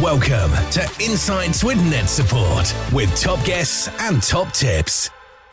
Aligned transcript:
Welcome 0.00 0.52
to 0.70 0.80
Insights 0.98 1.62
with 1.62 1.76
NetSupport 1.76 2.90
with 2.90 3.14
top 3.20 3.44
guests 3.44 3.90
and 4.00 4.22
top 4.22 4.50
tips. 4.50 5.10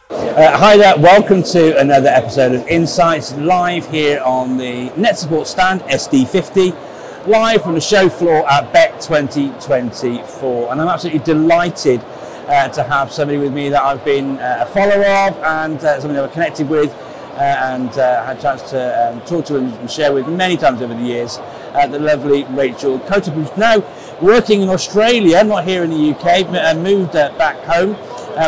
Uh, 0.09 0.57
hi 0.57 0.77
there, 0.77 0.97
welcome 0.97 1.43
to 1.43 1.77
another 1.77 2.07
episode 2.07 2.53
of 2.53 2.65
Insights 2.69 3.35
live 3.35 3.85
here 3.91 4.21
on 4.21 4.55
the 4.55 4.87
NetSupport 4.91 5.47
stand 5.47 5.81
SD50, 5.81 7.27
live 7.27 7.61
from 7.61 7.73
the 7.73 7.81
show 7.81 8.07
floor 8.07 8.49
at 8.49 8.71
Bett 8.71 9.01
2024. 9.01 10.71
And 10.71 10.79
I'm 10.79 10.87
absolutely 10.87 11.25
delighted 11.25 11.99
uh, 12.47 12.69
to 12.69 12.83
have 12.83 13.11
somebody 13.11 13.39
with 13.39 13.51
me 13.51 13.67
that 13.67 13.83
I've 13.83 14.05
been 14.05 14.37
uh, 14.37 14.59
a 14.61 14.65
follower 14.67 15.03
of 15.03 15.37
and 15.43 15.77
uh, 15.83 15.99
somebody 15.99 16.21
that 16.21 16.23
I've 16.23 16.31
connected 16.31 16.69
with 16.69 16.93
uh, 17.33 17.41
and 17.41 17.89
uh, 17.89 18.23
had 18.23 18.37
a 18.37 18.41
chance 18.41 18.61
to 18.69 19.09
um, 19.09 19.19
talk 19.21 19.45
to 19.47 19.57
and 19.57 19.91
share 19.91 20.13
with 20.13 20.25
many 20.29 20.55
times 20.55 20.81
over 20.81 20.93
the 20.93 21.03
years. 21.03 21.37
The 21.73 21.99
lovely 21.99 22.43
Rachel 22.45 22.97
who's 22.97 23.55
now 23.55 23.83
working 24.21 24.61
in 24.61 24.69
Australia, 24.69 25.43
not 25.43 25.65
here 25.65 25.83
in 25.83 25.89
the 25.89 26.11
UK, 26.11 26.45
and 26.45 26.83
moved 26.83 27.13
back 27.13 27.57
home, 27.63 27.95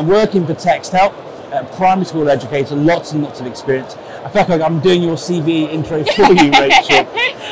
working 0.07 0.45
for 0.45 0.53
Texthelp, 0.53 1.13
a 1.51 1.63
primary 1.75 2.05
school 2.05 2.29
educator, 2.29 2.75
lots 2.75 3.11
and 3.11 3.23
lots 3.23 3.39
of 3.39 3.47
experience. 3.47 3.95
I 4.23 4.29
feel 4.29 4.45
like 4.47 4.61
I'm 4.61 4.79
doing 4.79 5.01
your 5.01 5.15
CV 5.15 5.69
intro 5.69 6.03
for 6.03 6.33
you, 6.33 6.51
Rachel. 6.59 7.07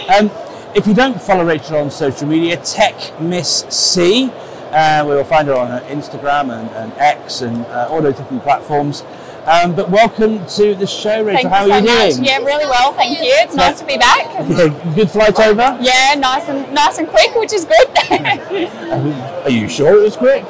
Um, 0.10 0.32
if 0.76 0.86
you 0.86 0.94
don't 0.94 1.20
follow 1.22 1.46
Rachel 1.46 1.78
on 1.78 1.90
social 1.90 2.28
media, 2.28 2.58
Tech 2.58 3.20
Miss 3.20 3.66
C, 3.70 4.30
uh, 4.72 5.04
we 5.08 5.16
will 5.16 5.24
find 5.24 5.48
her 5.48 5.56
on 5.56 5.82
Instagram 5.84 6.52
and, 6.54 6.70
and 6.72 6.94
X 6.94 7.42
and 7.42 7.66
uh, 7.68 7.88
all 7.90 8.02
those 8.02 8.16
different 8.16 8.44
platforms. 8.44 9.02
Um, 9.48 9.74
but 9.76 9.90
welcome 9.90 10.46
to 10.60 10.76
the 10.76 10.86
show, 10.86 11.24
Rachel. 11.24 11.50
Thank 11.50 11.54
How 11.54 11.66
you 11.66 11.72
are 11.72 11.80
you 11.80 11.88
so 11.88 11.94
doing? 12.10 12.20
Much. 12.20 12.28
Yeah, 12.30 12.38
really 12.40 12.66
well, 12.66 12.92
thank 12.92 13.12
you. 13.18 13.24
It's 13.24 13.56
nice 13.56 13.80
to 13.80 13.86
be 13.86 13.98
back. 13.98 14.26
Yeah, 14.50 14.68
good 14.96 15.10
flight 15.10 15.40
over? 15.40 15.78
Yeah, 15.80 16.16
nice 16.20 16.50
and 16.50 16.74
nice 16.74 16.98
and 16.98 17.08
quick, 17.08 17.34
which 17.34 17.54
is 17.54 17.64
good. 17.64 17.88
are 19.46 19.50
you 19.50 19.70
sure 19.70 19.98
it 19.98 20.04
was 20.04 20.18
quick? 20.18 20.44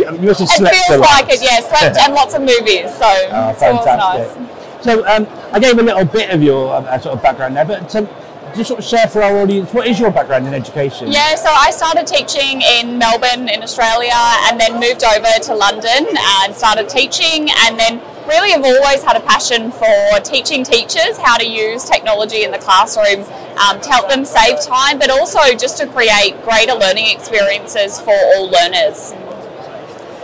You 0.00 0.18
must 0.26 0.40
have 0.40 0.50
it 0.66 0.74
feels 0.88 1.00
like 1.00 1.28
it, 1.28 1.40
yeah. 1.42 1.60
Slept 1.60 1.96
and 1.96 2.12
lots 2.12 2.34
of 2.34 2.40
movies, 2.40 2.90
so 2.98 3.06
Oh, 3.06 3.50
it's 3.50 3.60
fantastic. 3.60 4.36
nice. 4.42 4.82
So 4.84 5.06
um, 5.06 5.28
I 5.52 5.60
gave 5.60 5.78
a 5.78 5.82
little 5.82 6.04
bit 6.04 6.30
of 6.30 6.42
your 6.42 6.74
uh, 6.74 6.98
sort 6.98 7.14
of 7.16 7.22
background 7.22 7.54
there, 7.54 7.64
but 7.64 7.94
um, 7.94 8.08
just 8.56 8.66
sort 8.66 8.80
of 8.80 8.84
share 8.84 9.06
for 9.06 9.22
our 9.22 9.38
audience, 9.38 9.72
what 9.72 9.86
is 9.86 10.00
your 10.00 10.10
background 10.10 10.48
in 10.48 10.54
education? 10.54 11.10
Yeah, 11.12 11.36
so 11.36 11.50
I 11.50 11.70
started 11.70 12.08
teaching 12.08 12.62
in 12.62 12.98
Melbourne 12.98 13.48
in 13.48 13.62
Australia 13.62 14.10
and 14.50 14.58
then 14.60 14.80
moved 14.80 15.04
over 15.04 15.30
to 15.42 15.54
London 15.54 16.06
and 16.42 16.52
started 16.54 16.88
teaching 16.88 17.48
and 17.66 17.78
then 17.78 18.00
really 18.26 18.50
have 18.50 18.64
always 18.64 19.02
had 19.02 19.16
a 19.16 19.20
passion 19.20 19.70
for 19.70 20.20
teaching 20.20 20.64
teachers 20.64 21.18
how 21.18 21.36
to 21.36 21.46
use 21.46 21.84
technology 21.84 22.44
in 22.44 22.50
the 22.50 22.58
classroom 22.58 23.20
um, 23.58 23.80
to 23.80 23.88
help 23.88 24.08
them 24.08 24.24
save 24.24 24.60
time 24.62 24.98
but 24.98 25.10
also 25.10 25.40
just 25.56 25.76
to 25.78 25.86
create 25.86 26.40
greater 26.42 26.74
learning 26.74 27.06
experiences 27.06 28.00
for 28.00 28.14
all 28.14 28.50
learners. 28.50 29.12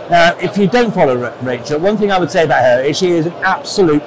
Now, 0.09 0.35
if 0.39 0.57
you 0.57 0.67
don't 0.67 0.93
follow 0.93 1.15
Rachel, 1.41 1.79
one 1.79 1.97
thing 1.97 2.11
I 2.11 2.19
would 2.19 2.31
say 2.31 2.43
about 2.43 2.63
her 2.63 2.81
is 2.81 2.97
she 2.97 3.11
is 3.11 3.27
an 3.27 3.33
absolute 3.43 4.03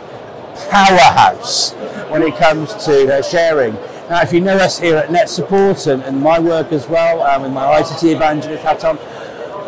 powerhouse 0.70 1.72
when 2.10 2.22
it 2.22 2.36
comes 2.36 2.74
to 2.84 3.06
her 3.06 3.22
sharing. 3.22 3.74
Now, 4.10 4.20
if 4.20 4.32
you 4.32 4.42
know 4.42 4.56
us 4.58 4.78
here 4.78 4.96
at 4.96 5.08
NetSupport 5.08 5.90
and, 5.90 6.02
and 6.02 6.20
my 6.20 6.38
work 6.38 6.72
as 6.72 6.86
well, 6.86 7.22
um, 7.22 7.42
with 7.42 7.52
my 7.52 7.80
ICT 7.80 8.12
evangelist 8.14 8.62
hat 8.62 8.84
on, 8.84 8.98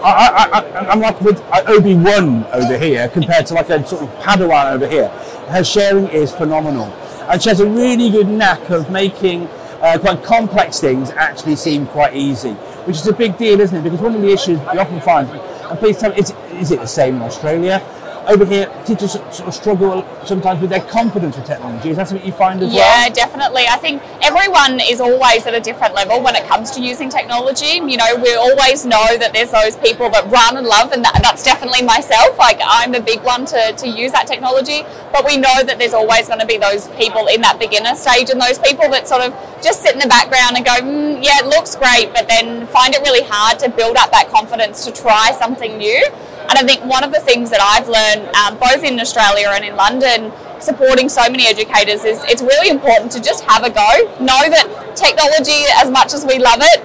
I, 0.02 0.48
I, 0.52 0.88
I'm 0.88 1.00
like 1.00 1.20
with 1.20 1.42
Obi 1.66 1.94
Wan 1.94 2.44
over 2.52 2.78
here 2.78 3.08
compared 3.08 3.46
to 3.46 3.54
like 3.54 3.70
a 3.70 3.86
sort 3.86 4.02
of 4.02 4.08
Padawan 4.22 4.72
over 4.72 4.86
here. 4.86 5.08
Her 5.48 5.64
sharing 5.64 6.08
is 6.08 6.32
phenomenal, 6.32 6.86
and 7.30 7.42
she 7.42 7.48
has 7.48 7.60
a 7.60 7.66
really 7.66 8.10
good 8.10 8.28
knack 8.28 8.70
of 8.70 8.90
making 8.90 9.48
uh, 9.80 9.98
quite 9.98 10.22
complex 10.22 10.80
things 10.80 11.10
actually 11.10 11.56
seem 11.56 11.86
quite 11.86 12.14
easy, 12.14 12.52
which 12.84 12.96
is 12.96 13.06
a 13.06 13.12
big 13.12 13.36
deal, 13.38 13.60
isn't 13.60 13.76
it? 13.76 13.82
Because 13.82 14.00
one 14.00 14.14
of 14.14 14.22
the 14.22 14.32
issues 14.32 14.58
we 14.58 14.78
often 14.78 15.00
find, 15.00 15.28
and 15.28 15.78
please 15.78 15.98
tell 15.98 16.10
me, 16.10 16.18
is, 16.18 16.32
is 16.52 16.70
it 16.70 16.80
the 16.80 16.86
same 16.86 17.16
in 17.16 17.22
Australia? 17.22 17.80
Over 18.26 18.44
here, 18.44 18.66
teachers 18.84 19.12
sort 19.12 19.46
of 19.46 19.54
struggle 19.54 20.04
sometimes 20.24 20.60
with 20.60 20.70
their 20.70 20.80
confidence 20.80 21.36
with 21.36 21.46
technology. 21.46 21.90
Is 21.90 21.96
that 21.96 22.08
something 22.08 22.26
you 22.26 22.32
find 22.32 22.60
as 22.60 22.72
Yeah, 22.74 22.80
well? 22.80 23.06
Yeah, 23.06 23.08
definitely. 23.14 23.64
I 23.70 23.76
think 23.76 24.02
everyone 24.20 24.80
is 24.80 25.00
always 25.00 25.46
at 25.46 25.54
a 25.54 25.60
different 25.60 25.94
level 25.94 26.20
when 26.20 26.34
it 26.34 26.44
comes 26.44 26.72
to 26.72 26.80
using 26.82 27.08
technology. 27.08 27.78
You 27.78 27.96
know, 27.96 28.16
we 28.16 28.34
always 28.34 28.84
know 28.84 29.16
that 29.16 29.32
there's 29.32 29.52
those 29.52 29.76
people 29.76 30.10
that 30.10 30.28
run 30.28 30.56
and 30.56 30.66
love, 30.66 30.90
and 30.90 31.04
that, 31.04 31.20
that's 31.22 31.44
definitely 31.44 31.82
myself. 31.86 32.36
Like, 32.36 32.58
I'm 32.66 32.96
a 32.96 33.00
big 33.00 33.22
one 33.22 33.46
to, 33.46 33.72
to 33.72 33.86
use 33.86 34.10
that 34.10 34.26
technology, 34.26 34.82
but 35.12 35.24
we 35.24 35.36
know 35.36 35.62
that 35.62 35.78
there's 35.78 35.94
always 35.94 36.26
going 36.26 36.40
to 36.40 36.46
be 36.46 36.58
those 36.58 36.88
people 36.98 37.28
in 37.28 37.40
that 37.42 37.60
beginner 37.60 37.94
stage 37.94 38.30
and 38.30 38.40
those 38.40 38.58
people 38.58 38.90
that 38.90 39.06
sort 39.06 39.22
of 39.22 39.30
just 39.62 39.82
sit 39.82 39.94
in 39.94 40.00
the 40.00 40.08
background 40.08 40.56
and 40.56 40.66
go, 40.66 40.74
mm, 40.82 41.22
yeah, 41.22 41.38
it 41.38 41.46
looks 41.46 41.76
great, 41.76 42.10
but 42.12 42.26
then 42.26 42.66
find 42.74 42.92
it 42.92 43.02
really 43.02 43.22
hard 43.22 43.60
to 43.60 43.68
build 43.70 43.96
up 43.96 44.10
that 44.10 44.28
confidence 44.30 44.84
to 44.84 44.90
try 44.90 45.30
something 45.38 45.78
new. 45.78 46.02
And 46.48 46.58
I 46.58 46.62
think 46.62 46.84
one 46.84 47.02
of 47.04 47.12
the 47.12 47.20
things 47.20 47.50
that 47.50 47.60
I've 47.60 47.88
learned, 47.88 48.28
um, 48.36 48.58
both 48.58 48.84
in 48.84 49.00
Australia 49.00 49.50
and 49.52 49.64
in 49.64 49.74
London, 49.76 50.32
supporting 50.60 51.08
so 51.08 51.22
many 51.28 51.46
educators, 51.46 52.04
is 52.04 52.22
it's 52.24 52.42
really 52.42 52.70
important 52.70 53.12
to 53.12 53.20
just 53.20 53.44
have 53.44 53.64
a 53.64 53.70
go. 53.70 53.90
Know 54.20 54.46
that 54.48 54.94
technology, 54.96 55.66
as 55.76 55.90
much 55.90 56.14
as 56.14 56.24
we 56.24 56.38
love 56.38 56.60
it, 56.62 56.82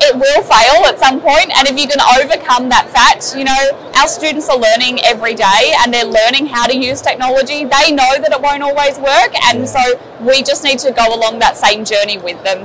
it 0.00 0.14
will 0.14 0.42
fail 0.42 0.86
at 0.86 0.98
some 0.98 1.20
point. 1.20 1.28
point, 1.28 1.58
and 1.58 1.68
if 1.68 1.78
you 1.78 1.86
can 1.86 2.00
overcome 2.16 2.68
that 2.70 2.88
fact, 2.88 3.36
you 3.36 3.44
know, 3.44 3.90
our 3.96 4.08
students 4.08 4.48
are 4.48 4.56
learning 4.56 4.98
every 5.04 5.34
day 5.34 5.74
and 5.80 5.92
they're 5.92 6.06
learning 6.06 6.46
how 6.46 6.66
to 6.66 6.74
use 6.74 7.02
technology. 7.02 7.64
They 7.64 7.92
know 7.92 8.16
that 8.22 8.32
it 8.32 8.40
won't 8.40 8.62
always 8.62 8.96
work, 8.98 9.34
and 9.44 9.68
so 9.68 9.80
we 10.20 10.42
just 10.42 10.64
need 10.64 10.78
to 10.80 10.92
go 10.92 11.14
along 11.14 11.40
that 11.40 11.56
same 11.56 11.84
journey 11.84 12.16
with 12.16 12.42
them. 12.44 12.60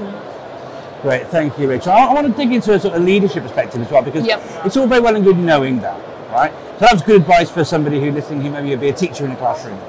Great, 1.02 1.28
thank 1.28 1.59
you, 1.59 1.68
Rachel. 1.68 1.92
I, 1.92 2.06
I 2.06 2.14
want 2.14 2.28
to 2.28 2.34
dig 2.34 2.53
into 2.53 2.72
a 2.74 2.80
sort 2.80 2.94
of 2.94 3.03
leadership 3.03 3.44
perspective 3.44 3.82
as 3.82 3.92
well 3.92 4.02
because 4.02 4.26
Yep. 4.26 4.66
it's 4.66 4.78
all 4.78 4.88
very 4.88 5.02
well 5.02 5.16
and 5.16 5.26
good 5.26 5.38
knowing 5.38 5.80
that, 5.82 6.00
right? 6.34 6.52
So 6.80 6.88
that's 6.88 7.02
good 7.02 7.22
advice 7.22 7.50
for 7.50 7.64
somebody 7.64 8.00
who's 8.00 8.14
listening 8.14 8.42
who 8.42 8.50
maybe 8.50 8.70
would 8.72 8.82
be 8.82 8.90
a 8.90 8.94
teacher 8.94 9.24
in 9.26 9.32
a 9.32 9.36
classroom, 9.36 9.80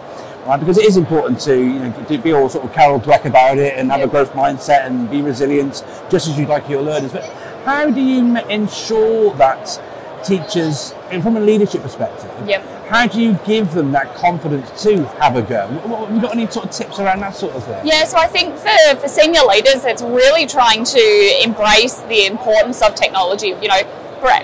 right? 0.47 0.61
Because 0.61 0.79
it 0.79 0.85
is 0.85 0.97
important 0.97 1.41
to 1.41 1.57
you 1.59 1.79
know 1.81 2.05
to 2.09 2.19
be 2.19 2.33
all 2.33 2.49
sort 2.49 2.65
of 2.65 2.73
Carol 2.73 3.01
Dweck 3.01 3.25
about 3.25 3.59
it 3.59 3.75
and 3.77 3.91
have 3.91 4.03
a 4.03 4.07
growth 4.07 4.33
mindset 4.33 4.87
and 4.87 5.11
be 5.11 5.23
resilient, 5.23 5.85
just 6.11 6.29
as 6.29 6.39
you'd 6.39 6.49
like 6.49 6.69
your 6.69 6.83
learners. 6.83 7.13
But 7.13 7.25
how 7.65 7.91
do 7.91 8.01
you 8.01 8.37
ensure 8.49 9.35
that 9.37 9.81
teachers, 10.25 10.95
and 11.11 11.23
from 11.23 11.37
a 11.37 11.41
leadership 11.41 11.83
perspective, 11.83 12.31
Yep. 12.47 12.89
how 12.89 13.07
do 13.07 13.21
you 13.21 13.39
give 13.45 13.73
them 13.75 13.93
that 13.93 14.15
confidence 14.15 14.83
to 14.83 15.05
have 15.21 15.37
a 15.37 15.43
go? 15.43 15.67
Have 15.67 16.15
you 16.15 16.21
got 16.21 16.33
any 16.35 16.47
sort 16.47 16.67
of 16.67 16.71
tips 16.73 16.99
around 16.99 17.21
that 17.21 17.35
sort 17.37 17.55
of 17.55 17.63
thing? 17.65 17.87
Yeah, 17.87 18.05
so 18.05 18.17
I 18.17 18.27
think 18.27 18.57
for, 18.57 18.97
for 18.97 19.09
senior 19.09 19.43
leaders, 19.43 19.85
it's 19.85 20.03
really 20.03 20.47
trying 20.47 20.85
to 20.85 21.41
embrace 21.43 22.01
the 22.09 22.27
importance 22.27 22.81
of 22.83 22.95
technology. 22.95 23.49
You 23.49 23.69
know, 23.69 23.83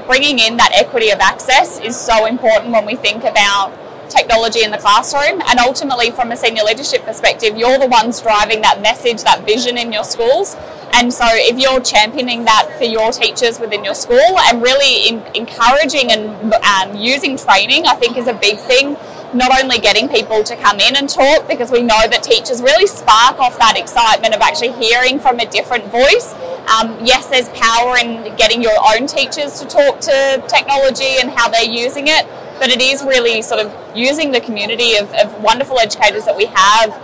bringing 0.07 0.39
in 0.39 0.57
that 0.59 0.73
equity 0.75 1.11
of 1.11 1.21
access 1.21 1.81
is 1.81 1.99
so 1.99 2.27
important 2.27 2.73
when 2.73 2.85
we 2.85 2.97
think 2.97 3.25
about 3.25 3.73
technology 4.11 4.65
in 4.65 4.71
the 4.71 4.79
classroom. 4.79 5.41
And 5.49 5.59
ultimately, 5.59 6.11
from 6.11 6.33
a 6.33 6.37
senior 6.37 6.65
leadership 6.65 7.03
perspective, 7.03 7.57
you're 7.57 7.79
the 7.79 7.87
ones 7.87 8.21
driving 8.21 8.61
that 8.63 8.83
message, 8.83 9.23
that 9.23 9.47
vision 9.47 9.79
in 9.79 9.93
your 9.93 10.05
schools. 10.05 10.57
And 10.93 11.13
so, 11.13 11.25
if 11.29 11.59
you're 11.59 11.81
championing 11.81 12.45
that 12.45 12.69
for 12.77 12.85
your 12.85 13.13
teachers 13.13 13.61
within 13.61 13.85
your 13.85 13.95
school 13.95 14.39
and 14.51 14.61
really 14.61 15.09
in, 15.09 15.23
encouraging 15.35 16.11
and 16.11 16.53
um, 16.53 16.97
using 16.97 17.39
training, 17.39 17.87
I 17.87 17.95
think 17.95 18.17
is 18.19 18.27
a 18.27 18.35
big 18.35 18.59
thing 18.59 18.97
not 19.33 19.63
only 19.63 19.79
getting 19.79 20.09
people 20.09 20.43
to 20.43 20.57
come 20.57 20.81
in 20.81 20.97
and 20.97 21.09
talk 21.09 21.47
because 21.49 21.71
we 21.71 21.81
know 21.83 22.03
that 22.11 22.23
teachers 22.23 22.61
really 22.61 22.87
spark 22.87 23.39
off 23.39 23.57
that 23.59 23.79
excitement 23.79 24.35
of 24.35 24.41
actually 24.41 24.73
hearing 24.73 25.21
from 25.21 25.39
a 25.39 25.47
different 25.47 25.85
voice. 25.87 26.35
Um, 26.69 27.05
yes, 27.05 27.27
there's 27.27 27.49
power 27.51 27.97
in 27.99 28.37
getting 28.37 28.63
your 28.63 28.77
own 28.95 29.07
teachers 29.07 29.59
to 29.61 29.67
talk 29.67 30.01
to 30.01 30.45
technology 30.47 31.19
and 31.21 31.31
how 31.31 31.49
they're 31.49 31.63
using 31.65 32.09
it, 32.09 32.27
but 32.59 32.69
it 32.69 32.81
is 32.81 33.03
really 33.03 33.43
sort 33.43 33.61
of 33.61 33.97
using 33.97 34.31
the 34.31 34.41
community 34.41 34.97
of, 34.97 35.13
of 35.15 35.35
wonderful 35.43 35.79
educators 35.79 36.25
that 36.27 36.37
we 36.37 36.47
have 36.47 37.03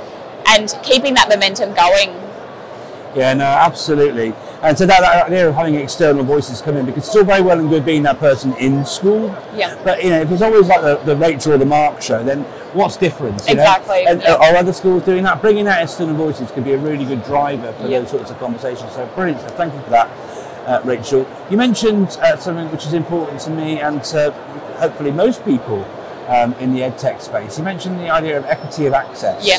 and 0.49 0.75
keeping 0.83 1.15
that 1.15 1.29
momentum 1.29 1.75
going. 1.75 2.11
Yeah, 3.17 3.33
no, 3.35 3.45
absolutely. 3.45 4.35
And 4.63 4.77
so 4.77 4.87
that, 4.87 5.01
that 5.01 5.27
idea 5.27 5.49
of 5.49 5.55
having 5.55 5.75
external 5.77 6.23
voices 6.23 6.61
come 6.61 6.77
in, 6.77 6.87
because 6.87 7.07
it's 7.07 7.17
all 7.17 7.25
very 7.25 7.43
well 7.43 7.59
and 7.59 7.69
good 7.69 7.85
being 7.85 8.03
that 8.05 8.19
person 8.19 8.55
in 8.57 8.85
school. 8.85 9.29
Yeah. 9.55 9.81
But 9.83 10.05
you 10.05 10.11
know, 10.11 10.21
if 10.21 10.31
it's 10.31 10.43
always 10.43 10.69
like 10.69 10.83
the, 10.83 10.97
the 11.05 11.17
Rachel 11.17 11.55
or 11.55 11.59
the 11.59 11.67
Mark 11.67 12.03
show, 12.03 12.23
then 12.23 12.45
what's 12.77 12.97
different? 12.97 13.41
you 13.49 13.55
know? 13.57 13.63
Exactly, 13.63 14.07
And 14.07 14.23
yeah. 14.23 14.35
are 14.35 14.55
other 14.57 14.73
schools 14.73 15.03
doing 15.05 15.25
that? 15.25 15.41
Bringing 15.41 15.67
out 15.67 15.83
external 15.83 16.15
voices 16.15 16.51
could 16.51 16.65
be 16.65 16.73
a 16.73 16.79
really 16.79 17.05
good 17.05 17.25
driver 17.25 17.73
for 17.73 17.87
Yeah. 17.89 18.01
those 18.01 18.11
sorts 18.11 18.31
of 18.31 18.39
conversations. 18.39 18.93
So 18.93 19.07
brilliant. 19.15 19.41
So 19.41 19.49
thank 19.49 19.75
you 19.75 19.81
for 19.81 19.91
that, 19.91 20.09
uh, 20.67 20.81
Rachel. 20.85 21.27
You 21.51 21.57
mentioned 21.57 22.09
uh, 22.23 22.37
something 22.37 22.71
which 22.71 22.87
is 22.87 22.93
important 22.93 23.41
to 23.43 23.51
me 23.51 23.81
and 23.81 24.03
to 24.05 24.31
hopefully 24.79 25.11
most 25.11 25.45
people 25.45 25.85
um, 26.29 26.55
in 26.61 26.75
the 26.75 26.83
ed 26.83 26.99
tech 26.99 27.21
space. 27.21 27.57
You 27.59 27.65
mentioned 27.65 27.99
the 28.01 28.11
idea 28.11 28.37
of 28.37 28.45
equity 28.45 28.87
of 28.87 28.93
access. 28.95 29.47
Yeah. 29.47 29.59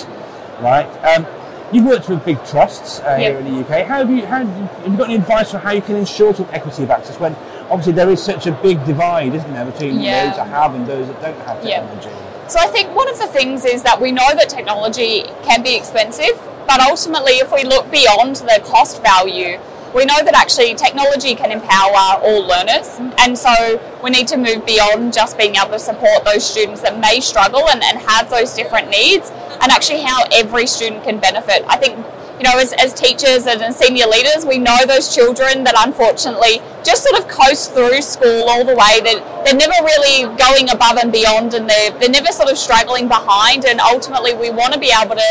Right. 0.61 0.87
Um, 1.03 1.25
You've 1.69 1.83
worked 1.83 2.07
with 2.07 2.23
big 2.23 2.41
trusts 2.45 3.01
uh, 3.01 3.17
here 3.17 3.37
in 3.37 3.43
the 3.43 3.59
UK. 3.59 3.85
How 3.85 3.97
have 3.97 4.09
you? 4.09 4.25
How 4.25 4.45
have 4.45 4.89
you 4.89 4.97
got 4.97 5.09
any 5.09 5.15
advice 5.15 5.53
on 5.53 5.59
how 5.59 5.71
you 5.73 5.81
can 5.81 5.97
ensure 5.97 6.33
sort 6.33 6.47
of 6.47 6.55
equity 6.55 6.83
of 6.83 6.91
access 6.91 7.19
when 7.19 7.35
obviously 7.69 7.91
there 7.91 8.09
is 8.09 8.23
such 8.23 8.47
a 8.47 8.53
big 8.53 8.77
divide, 8.85 9.35
isn't 9.35 9.51
there, 9.53 9.65
between 9.65 9.99
Yeah. 9.99 10.27
those 10.27 10.37
that 10.37 10.47
have 10.47 10.75
and 10.75 10.87
those 10.87 11.07
that 11.07 11.21
don't 11.21 11.37
have 11.45 11.61
technology? 11.61 12.09
So 12.47 12.59
I 12.59 12.67
think 12.67 12.95
one 12.95 13.09
of 13.09 13.19
the 13.19 13.27
things 13.27 13.65
is 13.65 13.83
that 13.83 13.99
we 13.99 14.13
know 14.13 14.33
that 14.33 14.47
technology 14.47 15.23
can 15.43 15.61
be 15.61 15.75
expensive, 15.75 16.31
but 16.65 16.79
ultimately, 16.79 17.33
if 17.33 17.51
we 17.51 17.65
look 17.65 17.91
beyond 17.91 18.37
the 18.37 18.61
cost 18.63 19.03
value, 19.03 19.59
we 19.93 20.05
know 20.05 20.23
that 20.23 20.33
actually 20.33 20.73
technology 20.75 21.35
can 21.35 21.51
empower 21.51 22.23
all 22.23 22.47
learners, 22.47 22.99
and 23.19 23.37
so 23.37 23.51
we 24.01 24.11
need 24.11 24.27
to 24.29 24.37
move 24.37 24.65
beyond 24.65 25.11
just 25.13 25.37
being 25.37 25.55
able 25.55 25.71
to 25.71 25.79
support 25.79 26.23
those 26.23 26.47
students 26.47 26.81
that 26.81 26.99
may 26.99 27.19
struggle 27.19 27.67
and, 27.69 27.83
and 27.83 27.97
have 27.99 28.29
those 28.29 28.53
different 28.53 28.89
needs, 28.89 29.29
and 29.59 29.71
actually 29.71 30.01
how 30.01 30.23
every 30.31 30.67
student 30.67 31.03
can 31.03 31.19
benefit. 31.19 31.63
I 31.67 31.75
think 31.75 31.99
you 32.37 32.43
know, 32.43 32.57
as, 32.57 32.73
as 32.73 32.93
teachers 32.93 33.47
and 33.47 33.73
senior 33.73 34.05
leaders, 34.05 34.45
we 34.45 34.59
know 34.59 34.77
those 34.85 35.13
children 35.13 35.63
that 35.63 35.73
unfortunately 35.77 36.61
just 36.83 37.03
sort 37.03 37.19
of 37.19 37.27
coast 37.27 37.73
through 37.73 38.01
school 38.01 38.45
all 38.47 38.63
the 38.63 38.75
way. 38.75 39.01
That 39.01 39.43
they're 39.43 39.57
never 39.57 39.73
really 39.83 40.29
going 40.37 40.69
above 40.69 40.97
and 40.97 41.11
beyond, 41.11 41.53
and 41.55 41.69
they're, 41.69 41.91
they're 41.97 42.09
never 42.13 42.31
sort 42.31 42.51
of 42.51 42.57
struggling 42.57 43.07
behind. 43.07 43.65
And 43.65 43.81
ultimately, 43.81 44.33
we 44.33 44.51
want 44.51 44.73
to 44.73 44.79
be 44.79 44.93
able 44.93 45.15
to 45.15 45.29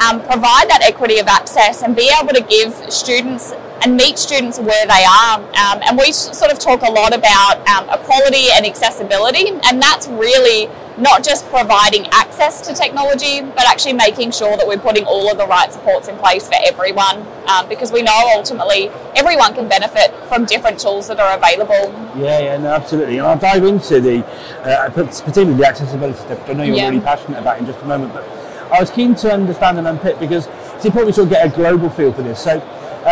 um, 0.00 0.20
provide 0.24 0.68
that 0.72 0.80
equity 0.82 1.18
of 1.18 1.28
access 1.28 1.82
and 1.82 1.94
be 1.94 2.10
able 2.20 2.32
to 2.32 2.42
give 2.42 2.72
students 2.90 3.52
and 3.82 3.96
meet 3.96 4.18
students 4.18 4.58
where 4.58 4.86
they 4.86 5.04
are. 5.04 5.40
Um, 5.40 5.80
and 5.84 5.98
we 5.98 6.12
sort 6.12 6.50
of 6.50 6.58
talk 6.58 6.82
a 6.82 6.90
lot 6.90 7.14
about 7.14 7.60
um, 7.68 7.88
equality 7.88 8.48
and 8.52 8.64
accessibility, 8.64 9.52
and 9.68 9.80
that's 9.80 10.08
really 10.08 10.68
not 11.00 11.24
just 11.24 11.46
providing 11.48 12.06
access 12.12 12.60
to 12.60 12.74
technology, 12.74 13.40
but 13.40 13.66
actually 13.66 13.94
making 13.94 14.30
sure 14.30 14.56
that 14.56 14.66
we're 14.66 14.78
putting 14.78 15.04
all 15.04 15.30
of 15.30 15.38
the 15.38 15.46
right 15.46 15.72
supports 15.72 16.08
in 16.08 16.16
place 16.18 16.46
for 16.46 16.56
everyone, 16.62 17.26
um, 17.48 17.68
because 17.68 17.90
we 17.90 18.02
know 18.02 18.32
ultimately 18.36 18.88
everyone 19.16 19.54
can 19.54 19.66
benefit 19.68 20.14
from 20.28 20.44
different 20.44 20.78
tools 20.78 21.08
that 21.08 21.18
are 21.18 21.36
available. 21.36 21.92
Yeah, 22.16 22.38
yeah, 22.40 22.56
no, 22.58 22.72
absolutely. 22.72 23.18
And 23.18 23.26
I'll 23.26 23.38
dive 23.38 23.64
into 23.64 24.00
the, 24.00 24.24
uh, 24.62 24.90
particularly 24.90 25.54
the 25.54 25.66
accessibility 25.66 26.18
stuff, 26.18 26.38
which 26.40 26.50
I 26.50 26.52
know 26.52 26.64
you're 26.64 26.76
Yeah. 26.76 26.88
really 26.88 27.00
passionate 27.00 27.38
about 27.38 27.58
in 27.58 27.66
just 27.66 27.80
a 27.80 27.86
moment, 27.86 28.12
but 28.12 28.24
I 28.70 28.78
was 28.78 28.90
keen 28.90 29.14
to 29.16 29.32
understand 29.32 29.78
and 29.78 29.88
unpick 29.88 30.20
because 30.20 30.48
it's 30.76 30.84
important 30.84 31.06
we 31.08 31.12
sort 31.12 31.26
of 31.26 31.32
get 31.32 31.46
a 31.46 31.48
global 31.48 31.88
feel 31.90 32.12
for 32.12 32.22
this. 32.22 32.38
So, 32.38 32.62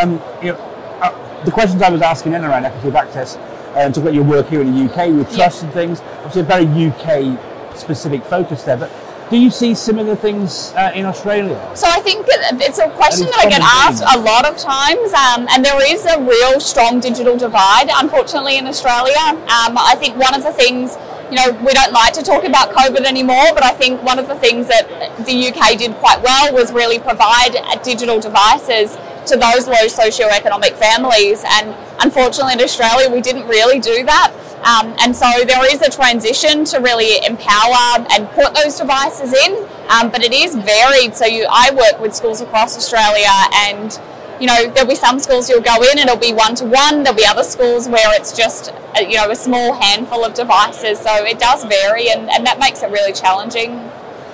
um, 0.00 0.20
you 0.42 0.52
know, 0.52 0.58
uh, 1.00 1.10
the 1.44 1.50
questions 1.50 1.80
I 1.82 1.88
was 1.90 2.02
asking 2.02 2.34
in 2.34 2.44
around 2.44 2.64
equity 2.66 2.88
of 2.88 2.96
access, 2.96 3.38
and 3.76 3.94
talk 3.94 4.02
about 4.02 4.14
your 4.14 4.24
work 4.24 4.48
here 4.48 4.60
in 4.60 4.74
the 4.74 4.80
UK 4.84 5.10
with 5.12 5.30
Yeah. 5.30 5.44
trust 5.44 5.62
and 5.62 5.72
things, 5.72 6.00
obviously 6.24 6.40
a 6.40 6.44
very 6.44 6.64
UK 6.66 7.36
specific 7.78 8.24
focus 8.24 8.62
there, 8.62 8.76
but 8.76 8.90
do 9.30 9.36
you 9.36 9.50
see 9.50 9.74
similar 9.74 10.16
things 10.16 10.72
uh, 10.72 10.90
in 10.94 11.04
Australia? 11.04 11.58
So 11.76 11.86
I 11.86 12.00
think 12.00 12.24
it's 12.28 12.78
a 12.78 12.88
question 12.90 13.26
And 13.26 13.32
that 13.34 13.44
I 13.44 13.50
get 13.50 13.60
asked 13.60 14.02
a 14.02 14.18
lot 14.18 14.46
of 14.48 14.56
times, 14.56 15.12
um, 15.12 15.46
and 15.50 15.62
there 15.62 15.76
is 15.84 16.06
a 16.06 16.18
real 16.18 16.58
strong 16.60 17.00
digital 17.00 17.36
divide, 17.36 17.90
unfortunately, 17.92 18.56
in 18.56 18.66
Australia. 18.66 19.20
Um, 19.20 19.76
I 19.76 19.96
think 20.00 20.16
one 20.16 20.34
of 20.34 20.42
the 20.42 20.52
things, 20.52 20.96
you 21.30 21.36
know, 21.36 21.52
we 21.60 21.72
don't 21.74 21.92
like 21.92 22.14
to 22.14 22.22
talk 22.22 22.44
about 22.44 22.72
COVID 22.72 23.04
anymore, 23.04 23.52
but 23.52 23.62
I 23.62 23.72
think 23.72 24.02
one 24.02 24.18
of 24.18 24.28
the 24.28 24.36
things 24.36 24.66
that 24.68 24.88
the 25.26 25.52
UK 25.52 25.76
did 25.76 25.92
quite 25.96 26.22
well 26.22 26.54
was 26.54 26.72
really 26.72 26.98
provide 26.98 27.52
digital 27.84 28.18
devices 28.20 28.96
to 29.28 29.36
those 29.36 29.68
low 29.68 29.84
socioeconomic 29.92 30.72
families. 30.80 31.44
And 31.46 31.76
unfortunately, 32.00 32.54
in 32.54 32.62
Australia, 32.62 33.10
we 33.10 33.20
didn't 33.20 33.46
really 33.46 33.78
do 33.78 34.04
that. 34.04 34.32
Um, 34.64 34.94
and 35.00 35.14
so 35.14 35.26
there 35.46 35.72
is 35.72 35.82
a 35.82 35.90
transition 35.90 36.64
to 36.66 36.78
really 36.78 37.24
empower 37.24 38.04
and 38.10 38.28
put 38.30 38.54
those 38.54 38.76
devices 38.76 39.32
in, 39.32 39.54
um, 39.88 40.10
but 40.10 40.22
it 40.22 40.32
is 40.32 40.54
varied. 40.56 41.14
So 41.14 41.26
you, 41.26 41.46
I 41.48 41.70
work 41.70 42.00
with 42.00 42.14
schools 42.14 42.40
across 42.40 42.76
Australia, 42.76 43.30
and 43.54 43.98
you 44.40 44.46
know 44.46 44.70
there'll 44.70 44.88
be 44.88 44.96
some 44.96 45.18
schools 45.18 45.48
you'll 45.48 45.62
go 45.62 45.82
in 45.82 45.98
and 45.98 46.08
it'll 46.08 46.16
be 46.16 46.32
one 46.32 46.54
to 46.56 46.64
one. 46.64 47.02
There'll 47.02 47.16
be 47.16 47.26
other 47.26 47.44
schools 47.44 47.88
where 47.88 48.14
it's 48.18 48.36
just 48.36 48.72
uh, 48.96 49.00
you 49.00 49.16
know 49.16 49.30
a 49.30 49.36
small 49.36 49.74
handful 49.74 50.24
of 50.24 50.34
devices. 50.34 50.98
So 50.98 51.24
it 51.24 51.38
does 51.38 51.64
vary, 51.64 52.10
and, 52.10 52.28
and 52.30 52.44
that 52.46 52.58
makes 52.58 52.82
it 52.82 52.90
really 52.90 53.12
challenging. 53.12 53.72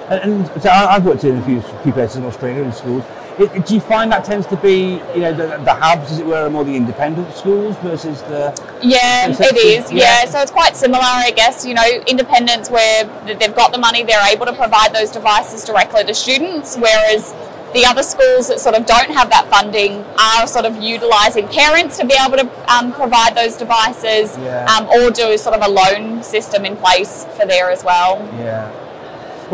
And, 0.08 0.48
and 0.52 0.62
so 0.62 0.70
I've 0.70 1.04
worked 1.04 1.24
in 1.24 1.36
a 1.36 1.44
few, 1.44 1.60
few 1.82 1.92
places 1.92 2.16
in 2.16 2.24
Australia 2.24 2.62
in 2.62 2.72
schools. 2.72 3.04
It, 3.36 3.66
do 3.66 3.74
you 3.74 3.80
find 3.80 4.12
that 4.12 4.24
tends 4.24 4.46
to 4.48 4.56
be, 4.56 5.00
you 5.14 5.20
know, 5.20 5.34
the, 5.34 5.56
the 5.64 5.74
hubs, 5.74 6.12
as 6.12 6.20
it 6.20 6.26
were, 6.26 6.46
are 6.46 6.50
more 6.50 6.62
the 6.64 6.76
independent 6.76 7.34
schools 7.34 7.76
versus 7.78 8.22
the? 8.22 8.54
Yeah, 8.80 9.28
it 9.28 9.56
is. 9.56 9.90
Yeah. 9.90 10.22
Yeah. 10.22 10.24
so 10.26 10.38
it's 10.40 10.52
quite 10.52 10.76
similar, 10.76 11.02
I 11.02 11.32
guess. 11.34 11.66
You 11.66 11.74
know, 11.74 11.84
independents 12.06 12.70
where 12.70 13.04
they've 13.26 13.54
got 13.54 13.72
the 13.72 13.78
money, 13.78 14.04
they're 14.04 14.24
able 14.32 14.46
to 14.46 14.52
provide 14.52 14.94
those 14.94 15.10
devices 15.10 15.64
directly 15.64 16.04
to 16.04 16.14
students, 16.14 16.76
whereas 16.76 17.34
the 17.74 17.84
other 17.84 18.04
schools 18.04 18.46
that 18.46 18.60
sort 18.60 18.76
of 18.76 18.86
don't 18.86 19.10
have 19.10 19.28
that 19.30 19.48
funding 19.50 20.04
are 20.16 20.46
sort 20.46 20.64
of 20.64 20.80
utilising 20.80 21.48
parents 21.48 21.98
to 21.98 22.06
be 22.06 22.14
able 22.24 22.36
to 22.36 22.72
um, 22.72 22.92
provide 22.92 23.34
those 23.36 23.56
devices, 23.56 24.38
Yeah. 24.38 24.64
um, 24.66 24.86
or 24.90 25.10
do 25.10 25.36
sort 25.36 25.56
of 25.56 25.66
a 25.66 25.70
loan 25.70 26.22
system 26.22 26.64
in 26.64 26.76
place 26.76 27.26
for 27.36 27.46
there 27.46 27.72
as 27.72 27.82
well. 27.82 28.18
Yeah. 28.38 28.70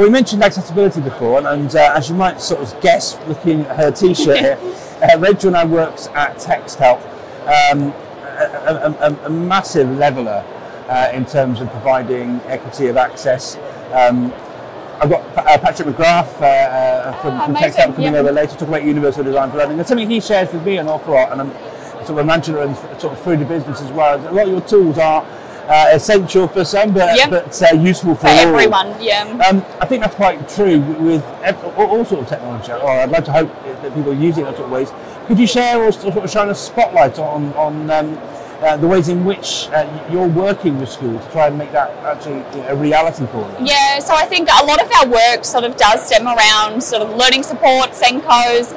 Well, 0.00 0.08
we 0.08 0.12
mentioned 0.14 0.42
accessibility 0.42 1.02
before, 1.02 1.36
and, 1.36 1.46
and 1.46 1.76
uh, 1.76 1.92
as 1.94 2.08
you 2.08 2.14
might 2.14 2.40
sort 2.40 2.62
of 2.62 2.80
guess, 2.80 3.18
looking 3.28 3.66
at 3.66 3.76
her 3.76 3.90
T-shirt 3.90 4.38
here, 4.38 4.58
uh, 5.02 5.18
Rachel 5.18 5.50
now 5.50 5.66
works 5.66 6.06
at 6.14 6.38
TextHelp, 6.38 7.02
um, 7.42 7.92
a, 7.92 8.96
a, 8.98 9.10
a, 9.10 9.26
a 9.26 9.28
massive 9.28 9.98
leveller 9.98 10.42
uh, 10.88 11.10
in 11.12 11.26
terms 11.26 11.60
of 11.60 11.70
providing 11.70 12.40
equity 12.46 12.86
of 12.86 12.96
access. 12.96 13.56
Um, 13.92 14.32
I've 15.02 15.10
got 15.10 15.20
uh, 15.36 15.58
Patrick 15.58 15.88
McGrath 15.88 16.40
uh, 16.40 16.46
uh, 16.46 17.20
from, 17.20 17.34
Ah, 17.34 17.44
from 17.44 17.56
TextHelp 17.56 17.94
coming 17.96 18.14
yeah. 18.14 18.20
over 18.20 18.32
later 18.32 18.52
to 18.52 18.56
talk 18.56 18.68
about 18.68 18.84
universal 18.84 19.22
design 19.22 19.50
for 19.50 19.58
learning. 19.58 19.80
And 19.80 19.86
something 19.86 20.08
he 20.08 20.22
shares 20.22 20.50
with 20.50 20.64
me 20.64 20.78
an 20.78 20.88
awful 20.88 21.12
lot, 21.12 21.30
and 21.30 21.42
I'm 21.42 21.52
sort 22.06 22.20
of 22.20 22.26
and 22.26 22.74
sort 22.98 23.12
of 23.12 23.20
through 23.20 23.36
the 23.36 23.44
business 23.44 23.82
as 23.82 23.92
well. 23.92 24.18
A 24.18 24.32
lot 24.32 24.46
of 24.46 24.50
your 24.50 24.62
tools 24.62 24.96
are 24.96 25.26
uh, 25.70 25.88
essential 25.92 26.48
for 26.48 26.64
some, 26.64 26.92
but, 26.92 27.16
Yep. 27.16 27.30
but 27.30 27.62
uh, 27.62 27.76
useful 27.76 28.14
for, 28.16 28.22
For 28.22 28.26
everyone, 28.28 28.94
yeah. 29.00 29.22
Um, 29.48 29.64
I 29.80 29.86
think 29.86 30.02
that's 30.02 30.16
quite 30.16 30.48
true 30.48 30.80
with 30.98 31.24
all, 31.76 31.86
all 31.86 32.04
sorts 32.04 32.24
of 32.24 32.28
technology, 32.28 32.72
or 32.72 32.90
I'd 32.90 33.10
like 33.10 33.24
to 33.26 33.32
hope 33.32 33.50
that 33.82 33.94
people 33.94 34.10
are 34.10 34.14
using 34.14 34.44
it 34.44 34.48
in 34.48 34.54
sort 34.56 34.66
of 34.66 34.72
ways. 34.72 34.90
Could 35.26 35.38
you 35.38 35.46
share 35.46 35.80
or 35.80 35.92
sort 35.92 36.16
of 36.16 36.28
shine 36.28 36.48
a 36.48 36.54
spotlight 36.54 37.20
on, 37.20 37.52
on 37.54 37.88
um, 37.90 38.18
uh, 38.62 38.76
the 38.76 38.86
ways 38.86 39.08
in 39.08 39.24
which 39.24 39.68
uh, 39.72 39.86
you're 40.10 40.26
working 40.26 40.78
with 40.80 40.90
schools 40.90 41.24
to 41.24 41.30
try 41.32 41.46
and 41.46 41.56
make 41.56 41.70
that 41.72 41.90
actually 42.04 42.38
you 42.58 42.62
know, 42.64 42.68
a 42.70 42.76
reality 42.76 43.24
for 43.26 43.40
them? 43.48 43.64
Yeah, 43.64 44.00
so 44.00 44.14
I 44.14 44.26
think 44.26 44.48
a 44.50 44.64
lot 44.66 44.82
of 44.82 44.90
our 44.98 45.08
work 45.08 45.44
sort 45.44 45.64
of 45.64 45.76
does 45.76 46.04
stem 46.04 46.26
around 46.26 46.82
sort 46.82 47.02
of 47.02 47.16
learning 47.16 47.44
support, 47.44 47.90
SENCOs, 47.92 48.74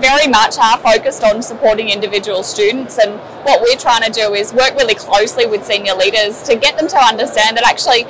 very 0.00 0.28
much 0.28 0.58
are 0.58 0.78
focused 0.78 1.24
on 1.24 1.42
supporting 1.42 1.88
individual 1.88 2.42
students. 2.42 2.98
And 2.98 3.18
what 3.44 3.60
we're 3.60 3.78
trying 3.78 4.02
to 4.02 4.10
do 4.10 4.34
is 4.34 4.52
work 4.52 4.74
really 4.76 4.94
closely 4.94 5.46
with 5.46 5.64
senior 5.64 5.94
leaders 5.94 6.42
to 6.44 6.56
get 6.56 6.76
them 6.76 6.88
to 6.88 6.98
understand 6.98 7.56
that 7.56 7.66
actually 7.66 8.04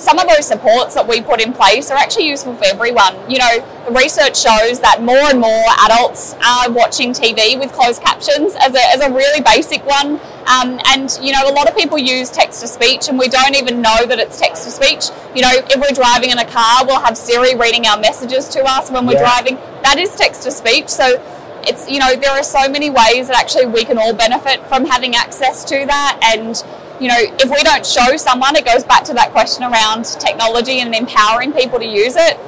some 0.00 0.18
of 0.18 0.26
those 0.26 0.46
supports 0.46 0.94
that 0.94 1.06
we 1.06 1.20
put 1.20 1.42
in 1.42 1.52
place 1.52 1.90
are 1.90 1.98
actually 1.98 2.26
useful 2.26 2.54
for 2.54 2.64
everyone. 2.64 3.14
You 3.30 3.38
know, 3.38 3.84
the 3.84 3.92
research 3.92 4.40
shows 4.40 4.80
that 4.80 5.02
more 5.02 5.28
and 5.28 5.38
more 5.38 5.64
adults 5.84 6.34
are 6.40 6.72
watching 6.72 7.12
TV 7.12 7.58
with 7.60 7.70
closed 7.72 8.00
captions 8.00 8.56
as 8.58 8.74
a, 8.74 8.80
as 8.96 9.00
a 9.02 9.12
really 9.12 9.42
basic 9.42 9.84
one. 9.84 10.18
Um, 10.48 10.80
and, 10.86 11.12
you 11.20 11.32
know, 11.32 11.44
a 11.44 11.52
lot 11.52 11.68
of 11.68 11.76
people 11.76 11.98
use 11.98 12.30
text 12.30 12.62
to 12.62 12.66
speech 12.66 13.08
and 13.08 13.18
we 13.18 13.28
don't 13.28 13.54
even 13.54 13.82
know 13.82 14.06
that 14.06 14.18
it's 14.18 14.40
text 14.40 14.64
to 14.64 14.70
speech. 14.70 15.10
You 15.36 15.42
know, 15.42 15.52
if 15.52 15.76
we're 15.76 15.94
driving 15.94 16.30
in 16.30 16.38
a 16.38 16.46
car, 16.46 16.86
we'll 16.86 17.00
have 17.00 17.16
Siri 17.18 17.54
reading 17.54 17.86
our 17.86 18.00
messages 18.00 18.48
to 18.56 18.64
us 18.64 18.90
when 18.90 19.06
we're 19.06 19.20
Yeah. 19.20 19.28
driving. 19.28 19.58
That 19.82 19.98
is 19.98 20.16
text 20.16 20.42
to 20.44 20.50
speech. 20.50 20.88
So 20.88 21.22
it's, 21.62 21.90
you 21.90 21.98
know, 21.98 22.16
there 22.16 22.32
are 22.32 22.42
so 22.42 22.70
many 22.70 22.88
ways 22.88 23.28
that 23.28 23.36
actually 23.36 23.66
we 23.66 23.84
can 23.84 23.98
all 23.98 24.14
benefit 24.14 24.66
from 24.66 24.86
having 24.86 25.14
access 25.14 25.62
to 25.64 25.84
that. 25.86 26.18
And, 26.22 26.64
you 27.00 27.08
know, 27.08 27.16
if 27.18 27.50
we 27.50 27.62
don't 27.62 27.84
show 27.84 28.16
someone, 28.16 28.54
it 28.56 28.64
goes 28.64 28.84
back 28.84 29.04
to 29.04 29.14
that 29.14 29.30
question 29.32 29.64
around 29.64 30.04
technology 30.04 30.80
and 30.80 30.94
empowering 30.94 31.52
people 31.52 31.78
to 31.78 31.86
use 31.86 32.14
it. 32.16 32.38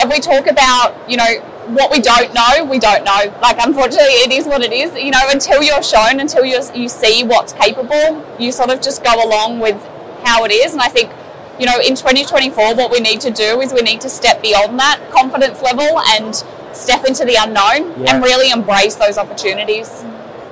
If 0.00 0.10
we 0.10 0.18
talk 0.18 0.46
about, 0.46 0.96
you 1.08 1.16
know, 1.16 1.40
what 1.76 1.92
we 1.92 2.00
don't 2.00 2.32
know, 2.34 2.64
we 2.64 2.78
don't 2.78 3.04
know. 3.04 3.32
Like, 3.40 3.58
unfortunately, 3.60 4.24
it 4.24 4.32
is 4.32 4.46
what 4.46 4.62
it 4.62 4.72
is. 4.72 4.94
You 4.94 5.10
know, 5.10 5.20
until 5.28 5.62
you're 5.62 5.82
shown, 5.82 6.20
until 6.20 6.44
you 6.44 6.58
you 6.74 6.88
see 6.88 7.22
what's 7.22 7.52
capable, 7.52 8.24
you 8.38 8.50
sort 8.50 8.70
of 8.70 8.80
just 8.80 9.04
go 9.04 9.14
along 9.24 9.60
with 9.60 9.76
how 10.24 10.44
it 10.44 10.50
is. 10.50 10.72
And 10.72 10.80
I 10.82 10.88
think, 10.88 11.10
you 11.60 11.66
know, 11.66 11.78
in 11.78 11.94
2024, 11.94 12.74
what 12.74 12.90
we 12.90 12.98
need 12.98 13.20
to 13.20 13.30
do 13.30 13.60
is 13.60 13.72
we 13.72 13.82
need 13.82 14.00
to 14.00 14.08
step 14.08 14.42
beyond 14.42 14.78
that 14.80 15.00
confidence 15.10 15.62
level 15.62 16.00
and 16.16 16.34
step 16.74 17.04
into 17.04 17.24
the 17.24 17.36
unknown 17.38 18.02
Yeah. 18.02 18.14
and 18.14 18.24
really 18.24 18.50
embrace 18.50 18.94
those 18.96 19.18
opportunities. 19.18 20.02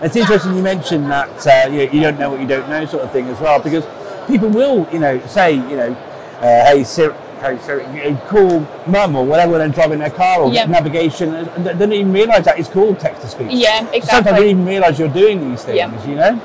It's 0.02 0.16
interesting 0.16 0.57
you 0.57 0.62
mentioned 0.62 1.11
that 1.11 1.47
uh, 1.47 1.69
you, 1.71 1.83
you 1.92 2.00
don't 2.00 2.19
know 2.19 2.30
what 2.30 2.40
you 2.40 2.47
don't 2.47 2.69
know 2.71 2.87
sort 2.87 3.02
of 3.02 3.12
thing 3.12 3.26
as 3.28 3.38
well, 3.38 3.61
because 3.61 3.85
people 4.26 4.49
will, 4.49 4.88
you 4.92 4.99
know, 4.99 5.21
say, 5.26 5.54
you 5.54 5.76
know, 5.76 5.92
uh, 6.40 6.64
hey, 6.64 6.85
Siri, 6.85 7.14
hey, 7.40 7.59
Siri, 7.59 7.85
you 7.95 8.11
know, 8.11 8.16
call 8.28 8.61
mum 8.87 9.14
or 9.14 9.26
whatever 9.26 9.52
when 9.52 9.61
they're 9.61 9.69
driving 9.69 9.99
their 9.99 10.11
car 10.11 10.40
or 10.40 10.52
Yeah. 10.52 10.64
navigation, 10.64 11.35
and 11.35 11.66
they 11.66 11.75
don't 11.75 11.92
even 11.92 12.12
realise 12.12 12.47
that 12.47 12.59
it's 12.59 12.69
called 12.69 12.99
text 12.99 13.23
to 13.23 13.28
speech. 13.28 13.49
Yeah, 13.50 13.80
exactly. 13.92 14.00
Sometimes 14.00 14.25
they 14.37 14.42
don't 14.42 14.50
even 14.50 14.66
realise 14.66 14.99
you're 14.99 15.09
doing 15.09 15.50
these 15.50 15.62
things, 15.64 15.76
Yeah. 15.76 16.09
you 16.09 16.14
know? 16.14 16.40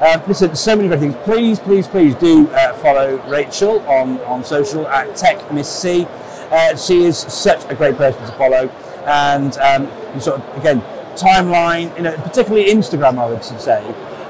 Uh, 0.00 0.18
listen, 0.26 0.54
so 0.56 0.74
many 0.76 0.88
great 0.88 1.00
things. 1.00 1.14
Please, 1.24 1.58
please, 1.60 1.86
please 1.86 2.14
do 2.16 2.48
uh, 2.50 2.72
follow 2.74 3.16
Rachel 3.28 3.80
on, 3.88 4.18
on 4.22 4.44
social 4.44 4.86
at 4.88 5.14
Tech 5.16 5.52
Miss 5.52 5.68
C. 5.68 6.06
Uh, 6.50 6.76
she 6.76 7.04
is 7.04 7.16
such 7.16 7.64
a 7.70 7.74
great 7.74 7.96
person 7.96 8.20
to 8.26 8.32
follow, 8.32 8.68
and 9.06 9.56
um, 9.58 9.88
sort 10.20 10.40
of 10.40 10.56
again 10.58 10.82
timeline, 11.16 11.94
you 11.96 12.02
know, 12.02 12.16
particularly 12.18 12.66
Instagram, 12.66 13.18
I 13.18 13.26
would 13.26 13.42
say, 13.44 13.82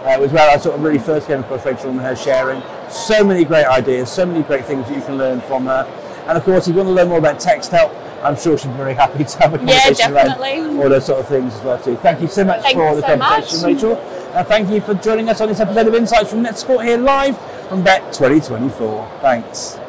uh, 0.05 0.19
was 0.21 0.33
where 0.33 0.49
I 0.51 0.57
sort 0.59 0.77
of 0.77 0.83
really 0.83 0.99
first 0.99 1.27
came 1.27 1.41
across 1.41 1.65
Rachel 1.67 1.91
and 1.91 2.01
her 2.01 2.15
sharing 2.17 2.63
so 2.91 3.25
many 3.25 3.45
great 3.45 3.67
ideas, 3.67 4.11
so 4.11 4.25
many 4.25 4.43
great 4.43 4.65
things 4.65 4.87
that 4.89 4.97
you 4.97 5.03
can 5.03 5.19
learn 5.19 5.41
from 5.43 5.67
her. 5.67 5.85
And 6.29 6.39
of 6.39 6.45
course, 6.45 6.67
if 6.69 6.75
you 6.75 6.79
want 6.79 6.89
to 6.89 6.93
learn 6.95 7.09
more 7.09 7.19
about 7.19 7.39
Texthelp, 7.39 7.93
I'm 8.23 8.37
sure 8.37 8.57
she'd 8.59 8.69
be 8.69 8.75
very 8.75 8.95
happy 8.95 9.25
to 9.25 9.39
have 9.39 9.55
a 9.55 9.59
Yeah, 9.65 9.81
conversation 9.81 10.13
around 10.15 10.27
definitely. 10.39 10.83
all 10.83 10.89
those 10.89 11.07
sort 11.07 11.21
of 11.21 11.29
things 11.29 11.55
as 11.55 11.63
well 11.63 11.79
too. 11.79 11.97
Thank 11.97 12.21
you 12.21 12.29
so 12.29 12.45
much 12.45 12.63
Thank 12.63 12.77
for 12.77 12.95
the 12.97 13.03
so 13.03 13.17
conversation, 13.19 13.63
much. 13.63 13.75
Rachel. 13.75 14.33
Uh, 14.35 14.45
thank 14.45 14.69
you 14.71 14.81
for 14.81 14.95
joining 14.95 15.29
us 15.29 15.41
on 15.41 15.49
this 15.49 15.61
episode 15.61 15.87
of 15.87 15.95
Insights 15.95 16.31
from 16.31 16.43
NetSupport 16.43 16.85
here 16.85 16.99
live 16.99 17.39
from 17.69 17.83
Bett 17.83 18.03
2024. 18.13 19.09
Thanks. 19.21 19.86